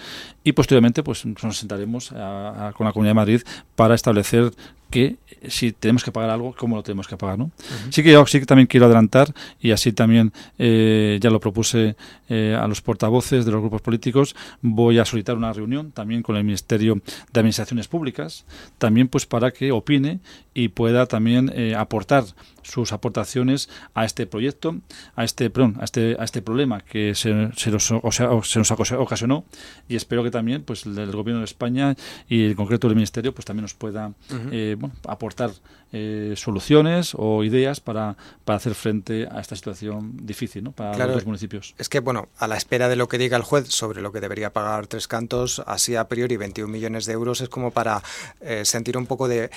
y 0.46 0.54
posteriormente 0.54 1.04
pues 1.04 1.26
nos 1.26 1.58
sentaremos 1.58 2.10
con 2.10 2.86
la 2.86 2.94
Comunidad 2.94 3.10
de 3.10 3.14
Madrid 3.14 3.42
para 3.76 3.96
establecer 3.96 4.54
que 4.90 5.18
si 5.50 5.72
tenemos 5.72 6.04
que 6.04 6.12
pagar 6.12 6.30
algo, 6.30 6.56
cómo 6.58 6.76
lo 6.76 6.84
tenemos 6.84 7.08
que 7.08 7.18
pagar. 7.18 7.38
¿no? 7.38 7.52
Sí 7.90 8.04
que 8.04 8.12
yo 8.12 8.26
sí 8.26 8.40
que 8.40 8.46
también 8.46 8.68
quiero 8.68 8.86
adelantar, 8.86 9.34
y 9.60 9.72
así 9.72 9.92
también 9.92 10.32
eh, 10.58 11.20
ya 11.22 11.30
lo 11.30 11.40
propuse 11.40 11.96
eh, 12.30 12.58
a 12.60 12.68
los 12.68 12.82
portavoces 12.82 13.46
de 13.46 13.52
los 13.52 13.62
grupos 13.62 13.82
políticos, 13.82 14.36
voy 14.62 15.00
a 15.00 15.06
solicitar 15.06 15.36
una 15.36 15.52
reunión 15.52 15.92
también 15.92 16.22
con 16.22 16.36
el 16.38 16.44
Ministerio 16.44 16.96
de 16.96 17.40
Administraciones 17.40 17.88
Públicas, 17.88 18.46
también 18.78 19.08
pues 19.08 19.26
para 19.26 19.52
que 19.52 19.72
opine 19.72 20.20
y 20.54 20.70
pueda 20.70 21.06
también 21.06 21.52
eh, 21.54 21.76
aportar 21.76 22.24
sus 22.64 22.94
aportaciones 22.94 23.70
a 23.94 24.06
este 24.06 24.26
proyecto, 24.26 24.78
a 25.16 25.24
este, 25.24 25.50
perdón, 25.50 25.78
a 25.80 25.84
este, 25.84 26.16
a 26.20 26.24
este 26.24 26.42
problema 26.42 26.82
que 26.82 27.14
se, 27.14 27.52
se, 27.56 27.70
nos, 27.70 27.92
o 27.92 28.12
sea, 28.12 28.30
se 28.44 28.60
nos 28.60 28.72
ocasionó 28.72 29.46
y 29.88 29.96
espero 29.96 30.24
que 30.24 30.32
también 30.36 30.64
pues 30.64 30.86
el, 30.86 31.12
gobierno 31.14 31.40
de 31.40 31.46
España 31.46 31.96
y 32.28 32.48
en 32.48 32.56
concreto 32.56 32.88
el 32.88 32.96
ministerio 32.96 33.34
pues 33.34 33.46
también 33.46 33.62
nos 33.62 33.74
pueda 33.74 34.12
eh, 34.52 34.76
aportar 35.08 35.52
eh, 35.94 36.34
soluciones 36.36 37.14
o 37.16 37.46
ideas 37.46 37.80
para, 37.80 38.18
para, 38.44 38.58
hacer 38.58 38.76
frente 38.76 39.30
a 39.32 39.40
esta 39.40 39.56
situación 39.56 40.18
difícil 40.24 40.62
¿no? 40.66 40.74
para 40.74 41.08
los 41.08 41.26
municipios. 41.26 41.74
Es 41.78 41.88
que, 41.88 42.02
bueno, 42.02 42.28
a 42.38 42.48
la 42.48 42.58
espera 42.58 42.90
de 42.90 42.98
lo 42.98 43.08
que 43.08 43.18
diga 43.18 43.38
el 43.38 43.44
juez 43.44 43.70
sobre 43.70 44.02
lo 44.02 44.12
que 44.12 44.20
debería 44.20 44.52
pagar 44.52 44.88
Tres 44.88 45.08
Cantos, 45.08 45.64
así 45.66 45.96
a 45.96 46.10
priori 46.10 46.36
21 46.36 46.70
millones 46.70 47.06
de 47.06 47.14
euros 47.14 47.40
es 47.40 47.48
como 47.48 47.72
para 47.72 48.04
eh, 48.42 48.66
sentir 48.66 48.98
un 48.98 49.06
poco 49.06 49.30
de, 49.30 49.50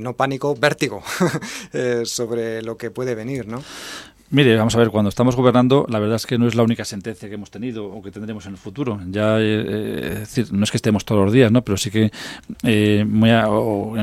no 0.00 0.14
pánico, 0.14 0.56
vértigo 0.56 1.02
sobre 2.04 2.62
lo 2.62 2.78
que 2.78 2.90
puede 2.90 3.14
venir, 3.14 3.46
¿no? 3.46 3.62
Mire, 4.30 4.56
vamos 4.56 4.74
a 4.74 4.78
ver, 4.78 4.88
cuando 4.88 5.10
estamos 5.10 5.36
gobernando, 5.36 5.86
la 5.88 5.98
verdad 5.98 6.16
es 6.16 6.26
que 6.26 6.38
no 6.38 6.48
es 6.48 6.54
la 6.54 6.62
única 6.62 6.84
sentencia 6.84 7.28
que 7.28 7.34
hemos 7.34 7.50
tenido 7.50 7.86
o 7.86 8.02
que 8.02 8.10
tendremos 8.10 8.46
en 8.46 8.52
el 8.52 8.58
futuro. 8.58 8.98
Ya, 9.10 9.38
eh, 9.38 9.42
eh, 9.44 10.10
es 10.14 10.20
decir, 10.20 10.52
no 10.52 10.64
es 10.64 10.70
que 10.70 10.78
estemos 10.78 11.04
todos 11.04 11.24
los 11.24 11.32
días, 11.32 11.52
¿no? 11.52 11.62
Pero 11.62 11.76
sí 11.76 11.90
que 11.90 12.10
eh, 12.62 13.04
muy 13.06 13.30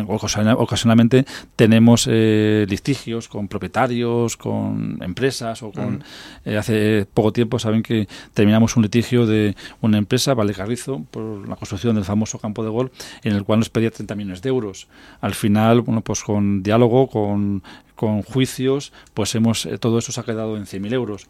ocasionalmente 0.07 1.25
tenemos 1.55 2.07
litigios 2.07 3.27
con 3.27 3.47
propietarios, 3.47 4.37
con 4.37 4.99
empresas 5.01 5.63
o 5.63 5.71
con... 5.71 6.03
hace 6.45 7.07
poco 7.13 7.33
tiempo 7.33 7.57
saben 7.57 7.81
que 7.81 8.07
terminamos 8.33 8.77
un 8.77 8.83
litigio 8.83 9.25
de 9.25 9.55
una 9.81 9.97
empresa, 9.97 10.35
Carrizo, 10.55 11.03
por 11.09 11.47
la 11.47 11.55
construcción 11.55 11.95
del 11.95 12.05
famoso 12.05 12.37
campo 12.37 12.63
de 12.63 12.69
gol, 12.69 12.91
en 13.23 13.33
el 13.33 13.43
cual 13.43 13.59
nos 13.59 13.69
pedía 13.69 13.89
30 13.89 14.15
millones 14.15 14.41
de 14.41 14.49
euros. 14.49 14.87
Al 15.19 15.33
final, 15.33 15.81
bueno, 15.81 16.01
pues 16.01 16.23
con 16.23 16.61
diálogo, 16.61 17.07
con 17.07 17.63
con 18.01 18.23
juicios, 18.23 18.91
pues 19.13 19.35
hemos 19.35 19.67
eh, 19.67 19.77
todo 19.77 19.99
eso 19.99 20.11
se 20.11 20.19
ha 20.19 20.23
quedado 20.23 20.57
en 20.57 20.65
100.000 20.65 20.91
euros. 20.91 21.27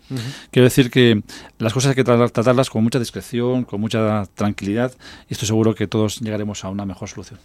Quiero 0.51 0.63
decir 0.63 0.89
que 0.89 1.21
las 1.59 1.73
cosas 1.73 1.89
hay 1.89 1.95
que 1.95 2.05
tratarlas 2.05 2.69
con 2.69 2.81
mucha 2.81 2.97
discreción, 2.97 3.65
con 3.65 3.81
mucha 3.81 4.25
tranquilidad 4.35 4.93
y 5.27 5.33
estoy 5.33 5.49
seguro 5.49 5.75
que 5.75 5.87
todos 5.87 6.21
llegaremos 6.21 6.63
a 6.63 6.69
una 6.69 6.85
mejor 6.85 7.09
solución. 7.09 7.41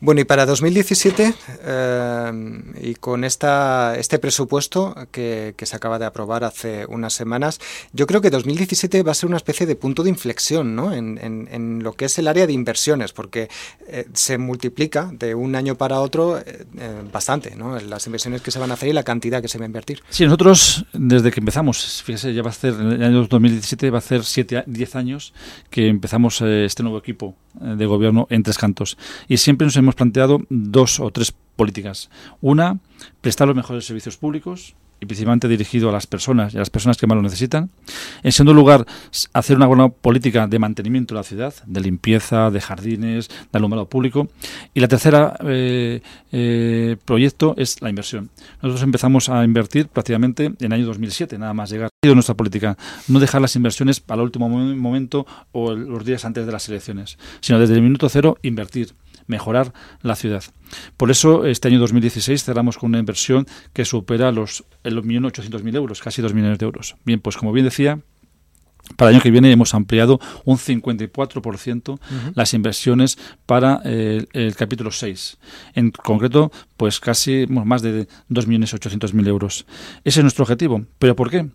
Bueno, 0.00 0.22
y 0.22 0.24
para 0.24 0.44
2017 0.44 1.34
eh, 1.62 2.62
y 2.80 2.96
con 2.96 3.22
esta, 3.22 3.94
este 3.96 4.18
presupuesto 4.18 4.96
que, 5.12 5.54
se 5.62 5.76
acaba 5.76 6.00
de 6.00 6.06
aprobar 6.06 6.42
hace 6.42 6.84
unas 6.86 7.12
semanas, 7.12 7.60
yo 7.92 8.08
creo 8.08 8.20
que 8.20 8.30
2017 8.30 9.04
va 9.04 9.12
a 9.12 9.14
ser 9.14 9.28
una 9.28 9.36
especie 9.36 9.66
de 9.66 9.76
punto 9.76 10.02
de 10.02 10.08
inflexión 10.08 10.74
¿no? 10.74 10.92
en, 10.92 11.80
lo 11.84 11.92
que 11.92 12.06
es 12.06 12.18
el 12.18 12.26
área 12.26 12.48
de 12.48 12.52
inversiones, 12.52 13.12
porque 13.12 13.48
eh, 13.86 14.08
se 14.14 14.36
multiplica 14.36 15.08
de 15.12 15.36
un 15.36 15.54
año 15.54 15.76
para 15.76 16.00
otro 16.00 16.42
bastante 17.12 17.54
¿no? 17.54 17.78
las 17.78 18.04
inversiones 18.06 18.31
que 18.40 18.50
se 18.50 18.58
van 18.58 18.70
a 18.70 18.74
hacer 18.74 18.88
y 18.88 18.92
la 18.92 19.02
cantidad 19.02 19.42
que 19.42 19.48
se 19.48 19.58
va 19.58 19.64
a 19.64 19.66
invertir. 19.66 20.00
Sí, 20.08 20.24
nosotros 20.24 20.86
desde 20.92 21.30
que 21.30 21.40
empezamos, 21.40 22.02
fíjese, 22.02 22.32
ya 22.32 22.42
va 22.42 22.50
a 22.50 22.54
ser 22.54 22.74
en 22.74 22.92
el 22.92 23.02
año 23.02 23.26
2017, 23.26 23.90
va 23.90 23.98
a 23.98 24.00
ser 24.00 24.24
7, 24.24 24.64
10 24.66 24.96
años 24.96 25.34
que 25.70 25.88
empezamos 25.88 26.40
eh, 26.40 26.64
este 26.64 26.82
nuevo 26.82 26.98
equipo 26.98 27.34
eh, 27.60 27.74
de 27.76 27.86
gobierno 27.86 28.26
en 28.30 28.42
Tres 28.42 28.58
Cantos. 28.58 28.96
Y 29.28 29.36
siempre 29.36 29.66
nos 29.66 29.76
hemos 29.76 29.94
planteado 29.94 30.40
dos 30.48 31.00
o 31.00 31.10
tres 31.10 31.34
políticas. 31.56 32.10
Una, 32.40 32.78
prestar 33.20 33.48
los 33.48 33.56
mejores 33.56 33.84
servicios 33.84 34.16
públicos, 34.16 34.74
y 35.02 35.06
principalmente 35.06 35.48
dirigido 35.48 35.88
a 35.88 35.92
las 35.92 36.06
personas 36.06 36.54
y 36.54 36.56
a 36.56 36.60
las 36.60 36.70
personas 36.70 36.96
que 36.96 37.08
más 37.08 37.16
lo 37.16 37.22
necesitan. 37.22 37.70
En 38.22 38.30
segundo 38.30 38.54
lugar, 38.54 38.86
hacer 39.32 39.56
una 39.56 39.66
buena 39.66 39.88
política 39.88 40.46
de 40.46 40.60
mantenimiento 40.60 41.14
de 41.14 41.18
la 41.18 41.24
ciudad, 41.24 41.52
de 41.66 41.80
limpieza, 41.80 42.52
de 42.52 42.60
jardines, 42.60 43.28
de 43.28 43.58
alumbrado 43.58 43.86
público. 43.86 44.28
Y 44.74 44.80
la 44.80 44.86
tercera 44.86 45.36
eh, 45.44 46.02
eh, 46.30 46.96
proyecto 47.04 47.54
es 47.58 47.82
la 47.82 47.90
inversión. 47.90 48.30
Nosotros 48.62 48.84
empezamos 48.84 49.28
a 49.28 49.44
invertir 49.44 49.88
prácticamente 49.88 50.46
en 50.46 50.56
el 50.60 50.72
año 50.72 50.86
2007, 50.86 51.36
nada 51.36 51.52
más 51.52 51.70
llegar. 51.70 51.90
a 52.04 52.14
nuestra 52.14 52.36
política, 52.36 52.76
no 53.08 53.18
dejar 53.18 53.40
las 53.40 53.56
inversiones 53.56 54.00
para 54.00 54.22
el 54.22 54.26
último 54.26 54.48
momento 54.48 55.26
o 55.50 55.72
los 55.72 56.04
días 56.04 56.24
antes 56.24 56.46
de 56.46 56.52
las 56.52 56.68
elecciones, 56.68 57.18
sino 57.40 57.58
desde 57.58 57.74
el 57.74 57.82
minuto 57.82 58.08
cero 58.08 58.38
invertir 58.42 58.94
mejorar 59.26 59.72
la 60.02 60.16
ciudad. 60.16 60.44
Por 60.96 61.10
eso, 61.10 61.46
este 61.46 61.68
año 61.68 61.78
2016 61.78 62.44
cerramos 62.44 62.78
con 62.78 62.90
una 62.90 62.98
inversión 62.98 63.46
que 63.72 63.84
supera 63.84 64.32
los, 64.32 64.64
los 64.84 65.04
1.800.000 65.04 65.76
euros, 65.76 66.00
casi 66.00 66.22
2 66.22 66.34
millones 66.34 66.58
de 66.58 66.64
euros. 66.66 66.96
Bien, 67.04 67.20
pues 67.20 67.36
como 67.36 67.52
bien 67.52 67.64
decía, 67.64 68.00
para 68.96 69.10
el 69.10 69.16
año 69.16 69.22
que 69.22 69.30
viene 69.30 69.50
hemos 69.50 69.74
ampliado 69.74 70.20
un 70.44 70.58
54% 70.58 71.98
las 72.34 72.54
inversiones 72.54 73.18
para 73.46 73.80
el, 73.84 74.54
capítulo 74.56 74.90
6. 74.90 75.38
En 75.74 75.90
concreto, 75.90 76.50
pues 76.76 77.00
casi 77.00 77.46
más 77.48 77.82
de 77.82 78.08
2.800.000 78.30 79.28
euros. 79.28 79.66
Ese 80.04 80.20
es 80.20 80.24
nuestro 80.24 80.42
objetivo. 80.42 80.84
¿Pero 80.98 81.16
por 81.16 81.30
qué? 81.30 81.48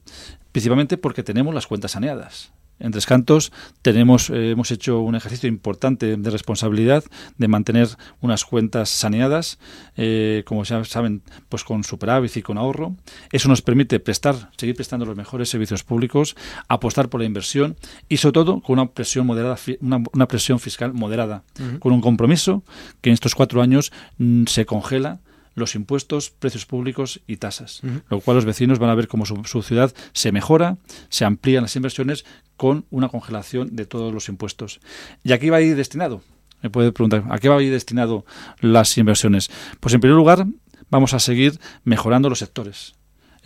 Principalmente 0.52 0.98
porque 0.98 1.24
tenemos 1.24 1.54
las 1.54 1.68
cuentas 1.68 1.92
saneadas. 1.92 2.52
En 2.80 2.92
Tres 2.92 3.06
Cantos. 3.06 3.52
Tenemos, 3.82 4.30
eh, 4.30 4.52
hemos 4.52 4.72
hecho 4.72 5.00
un 5.00 5.16
ejercicio 5.16 5.50
importante 5.50 6.18
de 6.18 6.30
responsabilidad 6.30 7.04
de 7.38 7.48
mantener 7.48 7.90
unas 8.22 8.46
cuentas 8.46 8.90
saneadas, 8.90 9.60
eh, 9.96 10.44
como 10.46 10.64
ya 10.64 10.84
saben, 10.86 11.22
pues 11.50 11.64
con 11.64 11.84
superávit 11.84 12.38
y 12.38 12.42
con 12.42 12.58
ahorro. 12.58 12.96
Eso 13.32 13.50
nos 13.50 13.62
permite 13.62 14.00
prestar, 14.00 14.52
seguir 14.58 14.76
prestando 14.76 15.06
los 15.06 15.16
mejores 15.16 15.50
servicios 15.50 15.84
públicos, 15.84 16.36
apostar 16.68 17.10
por 17.10 17.22
la 17.22 17.26
inversión 17.26 17.76
y 18.10 18.18
sobre 18.18 18.34
todo 18.34 18.62
con 18.62 18.80
una 18.80 18.92
presión 18.92 19.26
moderada, 19.26 19.58
una, 19.82 20.28
presión 20.28 20.60
fiscal 20.60 20.94
moderada, 20.94 21.44
con 21.80 21.94
un 21.94 22.02
compromiso 22.02 22.64
que 23.02 23.10
en 23.10 23.14
estos 23.14 23.36
cuatro 23.36 23.62
años 23.62 23.92
mm, 24.18 24.46
se 24.46 24.66
congela 24.66 25.20
los 25.58 25.74
impuestos, 25.74 26.30
precios 26.30 26.68
públicos 26.68 27.20
y 27.26 27.38
tasas, 27.38 27.82
lo 28.10 28.22
cual 28.22 28.36
los 28.36 28.46
vecinos 28.46 28.78
van 28.78 28.92
a 28.92 28.96
ver 28.96 29.08
cómo 29.08 29.26
su, 29.26 29.64
ciudad 29.64 29.92
se 30.14 30.32
mejora, 30.32 30.78
se 31.10 31.26
amplían 31.26 31.64
las 31.64 31.76
inversiones 31.76 32.26
con 32.58 32.86
una 32.92 33.10
congelación 33.10 33.76
de 33.76 33.88
todos 33.88 34.14
los 34.14 34.30
impuestos. 34.30 34.80
¿Y 35.24 35.32
aquí 35.32 35.50
va 35.50 35.58
a 35.58 35.62
ir 35.62 35.76
destinado? 35.76 36.22
Me 36.62 36.70
puede 36.70 36.92
preguntar, 36.92 37.24
¿a 37.32 37.40
qué 37.40 37.50
va 37.50 37.58
a 37.58 37.62
ir 37.64 37.72
destinado 37.72 38.24
las 38.60 38.96
inversiones? 39.00 39.50
Pues 39.80 39.96
en 39.96 40.00
primer 40.00 40.16
lugar, 40.16 40.46
vamos 40.92 41.16
a 41.16 41.20
seguir 41.20 41.60
mejorando 41.84 42.30
los 42.30 42.38
sectores. 42.38 42.94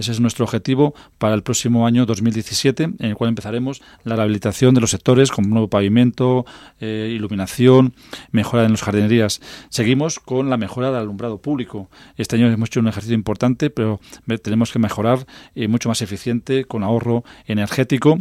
Ese 0.01 0.13
es 0.13 0.20
nuestro 0.20 0.46
objetivo 0.46 0.96
para 1.20 1.36
el 1.36 1.43
próximo 1.43 1.86
año 1.86 2.08
2017, 2.08 2.86
en 2.86 2.96
el 3.05 3.13
cual 3.13 3.29
empezaremos 3.29 3.84
la 4.03 4.15
rehabilitación 4.15 4.74
de 4.74 4.81
los 4.81 4.89
sectores 4.89 5.29
con 5.29 5.48
nuevo 5.48 5.67
pavimento, 5.67 6.43
eh, 6.79 7.13
iluminación, 7.15 7.93
mejora 8.31 8.65
en 8.65 8.72
las 8.72 8.81
jardinerías. 8.81 9.41
Seguimos 9.70 10.20
con 10.20 10.50
la 10.50 10.58
mejora 10.58 10.88
del 10.88 11.01
alumbrado 11.01 11.38
público. 11.38 11.88
Este 12.17 12.36
año 12.36 12.48
hemos 12.48 12.70
hecho 12.70 12.79
un 12.79 12.88
ejercicio 12.88 13.13
importante, 13.13 13.70
pero 13.70 14.00
tenemos 14.41 14.72
que 14.72 14.79
mejorar 14.79 15.27
y 15.53 15.67
mucho 15.67 15.88
más 15.88 16.01
eficiente 16.01 16.65
con 16.65 16.81
ahorro 16.81 17.24
energético. 17.46 18.17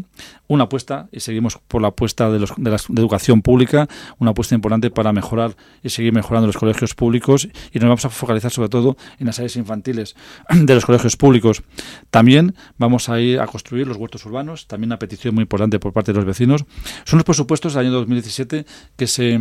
Una 0.49 0.65
apuesta, 0.65 1.09
y 1.13 1.21
seguimos 1.21 1.57
por 1.67 1.81
la 1.81 1.89
apuesta 1.89 2.31
de, 2.31 2.41
los, 2.41 2.53
de 2.59 2.71
la 2.73 2.77
educación 2.95 3.41
pública, 3.41 3.89
una 4.19 4.33
apuesta 4.33 4.55
importante 4.55 4.91
para 4.91 5.15
mejorar 5.15 5.57
y 5.83 5.89
seguir 5.89 6.13
mejorando 6.13 6.47
los 6.47 6.59
colegios 6.59 6.95
públicos 6.95 7.49
y 7.73 7.79
nos 7.79 7.89
vamos 7.89 8.05
a 8.05 8.11
focalizar 8.11 8.51
sobre 8.51 8.69
todo 8.69 8.99
en 9.19 9.29
las 9.29 9.39
áreas 9.39 9.57
infantiles 9.57 10.15
de 10.51 10.75
los 10.75 10.85
colegios 10.85 11.17
públicos. 11.17 11.63
También 12.11 12.55
vamos 12.79 13.09
a 13.09 13.21
ir 13.21 13.41
a 13.41 13.47
construir 13.47 13.87
los 13.87 13.97
huertos 13.97 14.25
urbanos, 14.27 14.67
también 14.67 14.89
una 14.89 14.99
petición 14.99 15.35
muy 15.35 15.43
importante 15.43 15.79
por 15.79 15.93
parte 15.93 16.13
de 16.13 16.17
los 16.17 16.27
vecinos. 16.27 16.65
Son 17.05 17.19
los 17.19 17.25
presupuestos 17.25 17.75
del 17.75 17.87
año 17.87 17.93
2017 17.93 18.67
que 18.97 19.07
se 19.07 19.41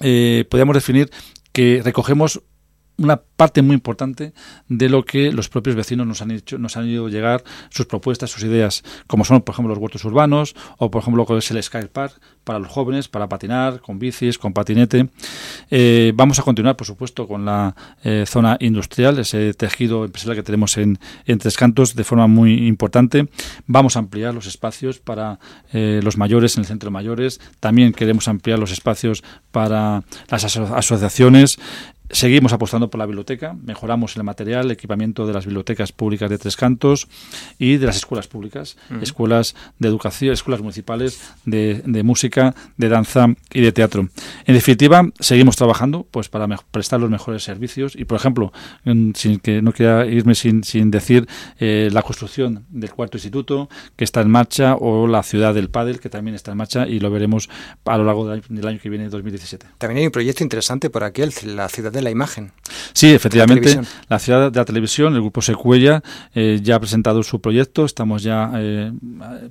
eh, 0.00 0.44
podríamos 0.48 0.74
definir 0.74 1.10
que 1.52 1.82
recogemos 1.84 2.42
una 2.98 3.16
parte 3.16 3.62
muy 3.62 3.74
importante 3.74 4.32
de 4.68 4.88
lo 4.88 5.04
que 5.04 5.32
los 5.32 5.48
propios 5.48 5.74
vecinos 5.74 6.06
nos 6.06 6.22
han 6.22 6.30
hecho, 6.30 6.58
nos 6.58 6.76
han 6.76 6.86
ido 6.88 7.08
llegar 7.08 7.42
sus 7.70 7.86
propuestas, 7.86 8.30
sus 8.30 8.44
ideas, 8.44 8.84
como 9.06 9.24
son, 9.24 9.42
por 9.42 9.54
ejemplo, 9.54 9.74
los 9.74 9.82
huertos 9.82 10.04
urbanos 10.04 10.54
o, 10.78 10.90
por 10.90 11.02
ejemplo, 11.02 11.22
lo 11.22 11.26
que 11.26 11.38
es 11.38 11.50
el 11.50 11.62
Sky 11.62 11.86
Park 11.92 12.20
para 12.44 12.58
los 12.58 12.68
jóvenes, 12.68 13.08
para 13.08 13.28
patinar, 13.28 13.80
con 13.80 13.98
bicis, 13.98 14.38
con 14.38 14.52
patinete. 14.52 15.08
Eh, 15.70 16.12
vamos 16.14 16.38
a 16.38 16.42
continuar, 16.42 16.76
por 16.76 16.86
supuesto, 16.86 17.26
con 17.26 17.44
la 17.44 17.74
eh, 18.02 18.24
zona 18.26 18.56
industrial, 18.60 19.18
ese 19.18 19.54
tejido 19.54 20.04
empresarial 20.04 20.36
que 20.36 20.42
tenemos 20.42 20.76
en, 20.76 20.98
en, 21.26 21.38
Tres 21.38 21.56
Cantos 21.56 21.94
de 21.94 22.04
forma 22.04 22.26
muy 22.26 22.66
importante. 22.66 23.28
Vamos 23.66 23.96
a 23.96 24.00
ampliar 24.00 24.34
los 24.34 24.46
espacios 24.46 24.98
para 24.98 25.38
eh, 25.72 26.00
los 26.02 26.16
mayores 26.16 26.56
en 26.56 26.60
el 26.60 26.66
centro 26.66 26.88
de 26.88 26.92
mayores. 26.92 27.40
También 27.60 27.92
queremos 27.92 28.28
ampliar 28.28 28.58
los 28.58 28.72
espacios 28.72 29.22
para 29.50 30.02
las 30.28 30.56
asociaciones. 30.56 31.58
Seguimos 32.12 32.52
apostando 32.52 32.90
por 32.90 32.98
la 32.98 33.06
biblioteca, 33.06 33.56
mejoramos 33.64 34.16
el 34.16 34.22
material, 34.22 34.66
el 34.66 34.72
equipamiento 34.72 35.26
de 35.26 35.32
las 35.32 35.46
bibliotecas 35.46 35.92
públicas 35.92 36.28
de 36.28 36.36
Tres 36.36 36.56
Cantos 36.56 37.08
y 37.58 37.78
de 37.78 37.86
las 37.86 37.96
escuelas 37.96 38.28
públicas, 38.28 38.76
escuelas 39.00 39.54
de 39.78 39.88
educación, 39.88 40.34
escuelas 40.34 40.60
municipales 40.60 41.22
de, 41.46 42.02
música, 42.04 42.54
de 42.76 42.90
danza 42.90 43.28
y 43.50 43.62
de 43.62 43.72
teatro. 43.72 44.10
En 44.44 44.54
definitiva, 44.54 45.08
seguimos 45.20 45.56
trabajando 45.56 46.06
pues 46.10 46.28
para 46.28 46.46
prestar 46.70 47.00
los 47.00 47.08
mejores 47.08 47.44
servicios 47.44 47.96
y, 47.96 48.04
por 48.04 48.18
ejemplo, 48.18 48.52
sin 49.14 49.40
que 49.40 49.62
no 49.62 49.72
quiera 49.72 50.04
irme 50.04 50.34
sin, 50.34 50.64
sin 50.64 50.90
decir 50.90 51.26
eh, 51.60 51.88
la 51.92 52.02
construcción 52.02 52.66
del 52.68 52.90
cuarto 52.90 53.16
instituto 53.16 53.70
que 53.96 54.04
está 54.04 54.20
en 54.20 54.30
marcha 54.30 54.76
o 54.76 55.06
la 55.06 55.22
ciudad 55.22 55.54
del 55.54 55.70
Padel 55.70 55.98
que 55.98 56.10
también 56.10 56.34
está 56.34 56.50
en 56.50 56.58
marcha 56.58 56.86
y 56.86 57.00
lo 57.00 57.10
veremos 57.10 57.48
a 57.86 57.96
lo 57.96 58.04
largo 58.04 58.28
del 58.28 58.66
año, 58.66 58.78
que 58.82 58.90
viene, 58.90 59.08
2017. 59.08 59.66
También 59.78 60.00
hay 60.00 60.06
un 60.06 60.12
proyecto 60.12 60.42
interesante 60.42 60.90
por 60.90 61.04
aquí, 61.04 61.22
la 61.46 61.70
ciudad 61.70 62.01
de 62.02 62.04
la 62.04 62.10
imagen. 62.10 62.52
Sí, 62.92 63.14
efectivamente, 63.14 63.80
la, 64.08 64.18
ciudad 64.18 64.52
de 64.52 64.58
la 64.58 64.64
televisión, 64.64 65.14
el 65.14 65.20
grupo 65.20 65.40
Secuella, 65.40 66.02
eh, 66.34 66.60
ya 66.62 66.76
ha 66.76 66.80
presentado 66.80 67.22
su 67.22 67.40
proyecto. 67.40 67.84
Estamos 67.84 68.22
ya 68.22 68.50
eh, 68.56 68.92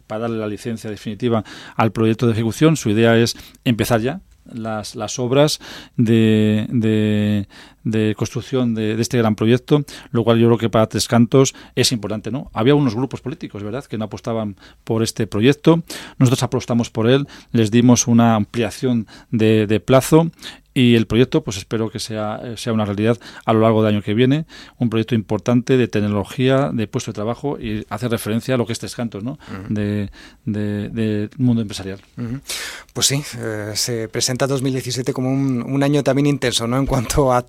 para 0.07 0.21
darle 0.21 0.37
la 0.37 0.47
licencia 0.47 0.89
definitiva 0.89 1.43
al 1.75 1.91
proyecto 1.91 2.27
de 2.27 2.33
ejecución. 2.33 2.77
Su 2.77 2.89
idea 2.89 3.17
es 3.17 3.35
empezar 3.63 4.01
ya 4.01 4.21
las, 4.45 4.95
las 4.95 5.19
obras 5.19 5.59
de, 5.97 6.67
de 6.69 7.47
construcción 8.15 8.75
de, 8.75 8.99
este 8.99 9.17
gran 9.17 9.35
proyecto, 9.35 9.83
lo 10.11 10.23
cual 10.23 10.39
yo 10.39 10.47
creo 10.47 10.57
que 10.57 10.69
para 10.69 10.87
Tres 10.87 11.07
Cantos 11.07 11.55
es 11.75 11.91
importante. 11.91 12.31
¿no? 12.31 12.49
Había 12.53 12.75
unos 12.75 12.95
grupos 12.95 13.21
políticos, 13.21 13.63
¿verdad?, 13.63 13.85
que 13.85 13.97
no 13.97 14.05
apostaban 14.05 14.55
por 14.83 15.03
este 15.03 15.27
proyecto. 15.27 15.83
Nosotros 16.17 16.43
apostamos 16.43 16.89
por 16.89 17.09
él, 17.09 17.27
les 17.51 17.71
dimos 17.71 18.07
una 18.07 18.35
ampliación 18.35 19.07
de, 19.31 19.67
de 19.67 19.79
plazo 19.79 20.31
y 20.73 20.95
el 20.95 21.05
proyecto 21.05 21.43
pues 21.43 21.57
espero 21.57 21.89
que 21.89 21.99
sea, 21.99 22.39
sea 22.55 22.71
una 22.71 22.85
realidad 22.85 23.17
a 23.45 23.53
lo 23.53 23.59
largo 23.59 23.83
del 23.83 23.95
año 23.95 24.03
que 24.03 24.13
viene, 24.13 24.45
un 24.77 24.89
proyecto 24.89 25.15
importante 25.15 25.75
de 25.75 25.87
tecnología, 25.87 26.71
de 26.73 26.87
puesto 26.87 27.11
de 27.11 27.15
trabajo 27.15 27.59
y 27.59 27.85
hace 27.89 28.07
referencia 28.07 28.55
a 28.55 28.57
lo 28.57 28.65
que 28.65 28.73
es 28.73 28.79
Tres 28.79 28.95
Cantos, 28.95 29.23
¿no? 29.23 29.37
de, 29.69 30.09
de, 30.45 31.29
mundo 31.37 31.61
empresarial. 31.61 31.99
Pues 32.93 33.07
sí, 33.07 33.21
eh, 33.37 33.71
se 33.75 34.07
presenta 34.07 34.47
2017 34.47 35.13
como 35.13 35.31
un, 35.31 35.61
un, 35.61 35.83
año 35.83 36.03
también 36.03 36.27
intenso 36.27 36.67
¿no? 36.67 36.77
en 36.77 36.85
cuanto 36.85 37.33
a 37.33 37.41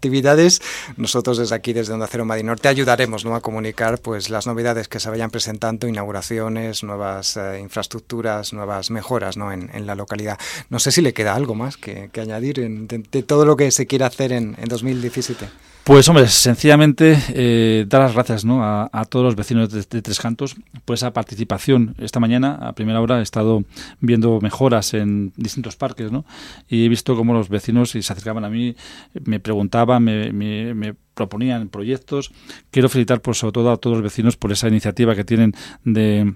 Nosotros 0.96 1.38
desde 1.38 1.54
aquí, 1.54 1.72
desde 1.72 1.92
Onda 1.92 2.06
Cero 2.06 2.24
Madrid 2.24 2.44
Norte, 2.44 2.68
ayudaremos 2.68 3.24
¿no? 3.24 3.34
a 3.34 3.40
comunicar 3.40 4.00
pues 4.00 4.30
las 4.30 4.46
novedades 4.46 4.88
que 4.88 5.00
se 5.00 5.10
vayan 5.10 5.30
presentando, 5.30 5.88
inauguraciones, 5.88 6.82
nuevas 6.82 7.36
eh, 7.36 7.58
infraestructuras, 7.60 8.52
nuevas 8.52 8.90
mejoras 8.90 9.36
¿no? 9.36 9.52
en, 9.52 9.70
en, 9.74 9.86
la 9.86 9.94
localidad. 9.94 10.38
No 10.70 10.78
sé 10.78 10.92
si 10.92 11.02
le 11.02 11.12
queda 11.12 11.34
algo 11.34 11.54
más 11.54 11.76
que, 11.76 12.10
que 12.12 12.20
añadir 12.20 12.60
en, 12.60 12.86
de 12.86 13.22
todo 13.22 13.44
lo 13.44 13.56
que 13.56 13.70
se 13.70 13.86
quiere 13.86 14.04
hacer 14.04 14.32
en, 14.32 14.56
en 14.58 14.68
2017? 14.68 15.48
Pues 15.84 16.08
hombre, 16.08 16.28
sencillamente 16.28 17.18
eh, 17.30 17.86
dar 17.88 18.02
las 18.02 18.14
gracias 18.14 18.44
¿no? 18.44 18.62
a, 18.62 19.04
todos 19.08 19.24
los 19.24 19.34
vecinos 19.34 19.68
de, 19.70 19.82
Tres 20.00 20.20
Cantos 20.20 20.54
por 20.84 20.94
esa 20.94 21.12
participación. 21.12 21.96
Esta 21.98 22.20
mañana, 22.20 22.54
a 22.54 22.72
primera 22.72 23.00
hora, 23.00 23.18
he 23.18 23.22
estado 23.22 23.64
viendo 23.98 24.40
mejoras 24.40 24.94
en 24.94 25.32
distintos 25.36 25.74
parques 25.74 26.12
¿no? 26.12 26.24
y 26.68 26.84
he 26.84 26.88
visto 26.88 27.16
cómo 27.16 27.34
los 27.34 27.48
vecinos 27.48 27.90
se 27.90 27.98
acercaban 27.98 28.44
a 28.44 28.48
mí, 28.48 28.76
me 29.24 29.40
preguntaban, 29.40 30.04
me, 30.04 30.32
me, 30.32 30.72
me 30.72 30.94
proponían 31.14 31.68
proyectos. 31.68 32.30
Quiero 32.70 32.88
felicitar 32.88 33.20
por 33.20 33.34
sobre 33.34 33.52
todo 33.52 33.72
a 33.72 33.76
todos 33.76 33.96
los 33.96 34.04
vecinos 34.04 34.36
por 34.36 34.52
esa 34.52 34.68
iniciativa 34.68 35.16
que 35.16 35.24
tienen 35.24 35.52
de 35.82 36.32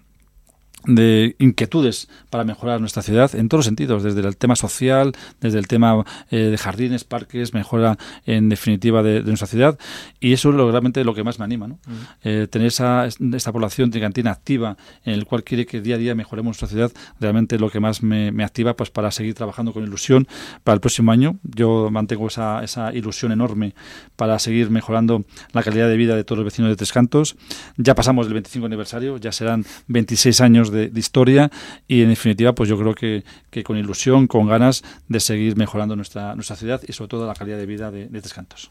de 0.84 1.34
inquietudes 1.38 2.08
para 2.30 2.44
mejorar 2.44 2.80
nuestra 2.80 3.02
ciudad 3.02 3.34
en 3.34 3.48
todos 3.48 3.60
los 3.60 3.66
sentidos, 3.66 4.02
desde 4.02 4.20
el 4.20 4.36
tema 4.36 4.56
social, 4.56 5.12
desde 5.40 5.58
el 5.58 5.66
tema 5.66 6.04
eh, 6.30 6.36
de 6.36 6.58
jardines, 6.58 7.04
parques, 7.04 7.54
mejora 7.54 7.98
en 8.24 8.48
definitiva 8.48 9.02
de, 9.02 9.22
nuestra 9.22 9.48
ciudad 9.48 9.78
y 10.20 10.32
eso 10.32 10.50
es 10.50 10.54
lo, 10.54 10.70
realmente 10.70 11.04
lo 11.04 11.14
que 11.14 11.24
más 11.24 11.38
me 11.38 11.44
anima, 11.44 11.66
¿no? 11.66 11.78
Eh, 12.22 12.46
tener 12.50 12.68
esa, 12.68 13.06
esta 13.06 13.52
población 13.52 13.90
tricantina 13.90 14.30
activa 14.30 14.76
en 15.04 15.14
el 15.14 15.24
cual 15.26 15.42
quiere 15.42 15.66
que 15.66 15.80
día 15.80 15.96
a 15.96 15.98
día 15.98 16.14
mejoremos 16.14 16.60
nuestra 16.60 16.68
ciudad, 16.68 16.92
realmente 17.20 17.58
lo 17.58 17.70
que 17.70 17.80
más 17.80 18.02
me, 18.02 18.44
activa 18.44 18.76
pues 18.76 18.90
para 18.90 19.10
seguir 19.10 19.34
trabajando 19.34 19.72
con 19.72 19.82
ilusión 19.82 20.28
para 20.62 20.74
el 20.74 20.80
próximo 20.80 21.10
año. 21.10 21.38
Yo 21.42 21.88
mantengo 21.90 22.28
esa, 22.28 22.62
esa 22.62 22.94
ilusión 22.94 23.32
enorme 23.32 23.74
para 24.14 24.38
seguir 24.38 24.70
mejorando 24.70 25.24
la 25.52 25.62
calidad 25.62 25.88
de 25.88 25.96
vida 25.96 26.14
de 26.14 26.22
todos 26.22 26.38
los 26.38 26.44
vecinos 26.44 26.70
de 26.70 26.76
Tres 26.76 26.92
Cantos. 26.92 27.36
Ya 27.76 27.94
pasamos 27.94 28.26
el 28.28 28.34
25 28.34 28.66
aniversario, 28.66 29.16
ya 29.18 29.32
serán 29.32 29.64
26 29.88 30.40
años 30.40 30.70
de 30.70 30.75
de, 30.76 30.90
historia 30.96 31.50
y 31.88 32.02
en 32.02 32.10
definitiva 32.10 32.54
pues 32.54 32.68
yo 32.68 32.78
creo 32.78 32.94
que, 32.94 33.24
con 33.64 33.76
ilusión, 33.76 34.26
con 34.26 34.46
ganas 34.46 34.84
de 35.08 35.18
seguir 35.18 35.56
mejorando 35.56 35.96
nuestra, 35.96 36.34
nuestra 36.34 36.56
ciudad 36.56 36.80
y 36.86 36.92
sobre 36.92 37.08
todo 37.08 37.26
la 37.26 37.34
calidad 37.34 37.56
de 37.56 37.66
vida 37.66 37.90
de, 37.90 38.06
Tres 38.06 38.34
Cantos. 38.34 38.70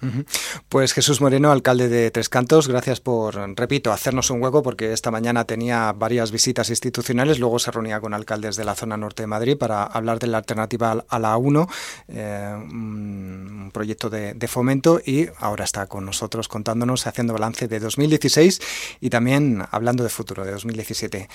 Pues 0.70 0.94
Jesús 0.94 1.22
Moreno, 1.22 1.52
alcalde 1.52 1.88
de 1.88 2.12
Tres 2.12 2.30
Cantos, 2.30 2.68
gracias 2.68 3.00
por, 3.00 3.36
repito, 3.58 3.92
hacernos 3.92 4.30
un 4.30 4.44
hueco 4.44 4.62
porque 4.64 4.94
esta 4.94 5.12
mañana 5.12 5.46
tenía 5.46 5.92
varias 5.94 6.32
visitas 6.32 6.70
institucionales, 6.70 7.40
luego 7.40 7.58
se 7.60 7.72
reunía 7.72 8.00
con 8.00 8.14
alcaldes 8.14 8.56
de 8.56 8.66
la 8.66 8.76
zona 8.76 8.98
norte 8.98 9.24
de 9.24 9.28
Madrid 9.28 9.58
para 9.58 9.84
hablar 9.84 10.20
de 10.20 10.28
la 10.28 10.38
alternativa 10.38 11.06
a 11.08 11.20
la 11.20 11.36
A1, 11.36 11.68
eh, 12.10 12.56
un 12.56 13.72
proyecto 13.74 14.10
de, 14.10 14.34
de 14.34 14.48
fomento 14.48 15.02
y 15.06 15.28
ahora 15.40 15.64
está 15.64 15.88
con 15.88 16.06
nosotros 16.06 16.48
contándonos, 16.48 17.08
haciendo 17.08 17.34
balance 17.34 17.68
de 17.68 17.80
2016 17.80 18.62
y 19.02 19.10
también 19.10 19.64
hablando 19.72 20.04
de 20.04 20.10
futuro 20.10 20.46
de 20.46 20.52
2017. 20.52 21.30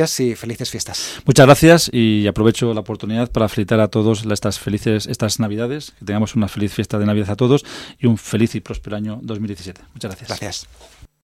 Gracias 0.00 0.20
y 0.20 0.34
felices 0.34 0.70
fiestas. 0.70 1.20
Muchas 1.26 1.44
gracias 1.44 1.90
y 1.92 2.26
aprovecho 2.26 2.72
la 2.72 2.80
oportunidad 2.80 3.30
para 3.30 3.50
felicitar 3.50 3.80
a 3.80 3.88
todos 3.88 4.24
estas 4.24 4.58
felices 4.58 5.06
estas 5.06 5.38
Navidades, 5.40 5.90
que 5.98 6.06
tengamos 6.06 6.34
una 6.36 6.48
feliz 6.48 6.72
fiesta 6.72 6.98
de 6.98 7.04
Navidad 7.04 7.30
a 7.30 7.36
todos 7.36 7.66
y 7.98 8.06
un 8.06 8.16
feliz 8.16 8.54
y 8.54 8.60
próspero 8.60 8.96
año 8.96 9.18
2017. 9.22 9.82
Muchas 9.92 10.10
gracias. 10.10 10.28
Gracias. 10.28 11.09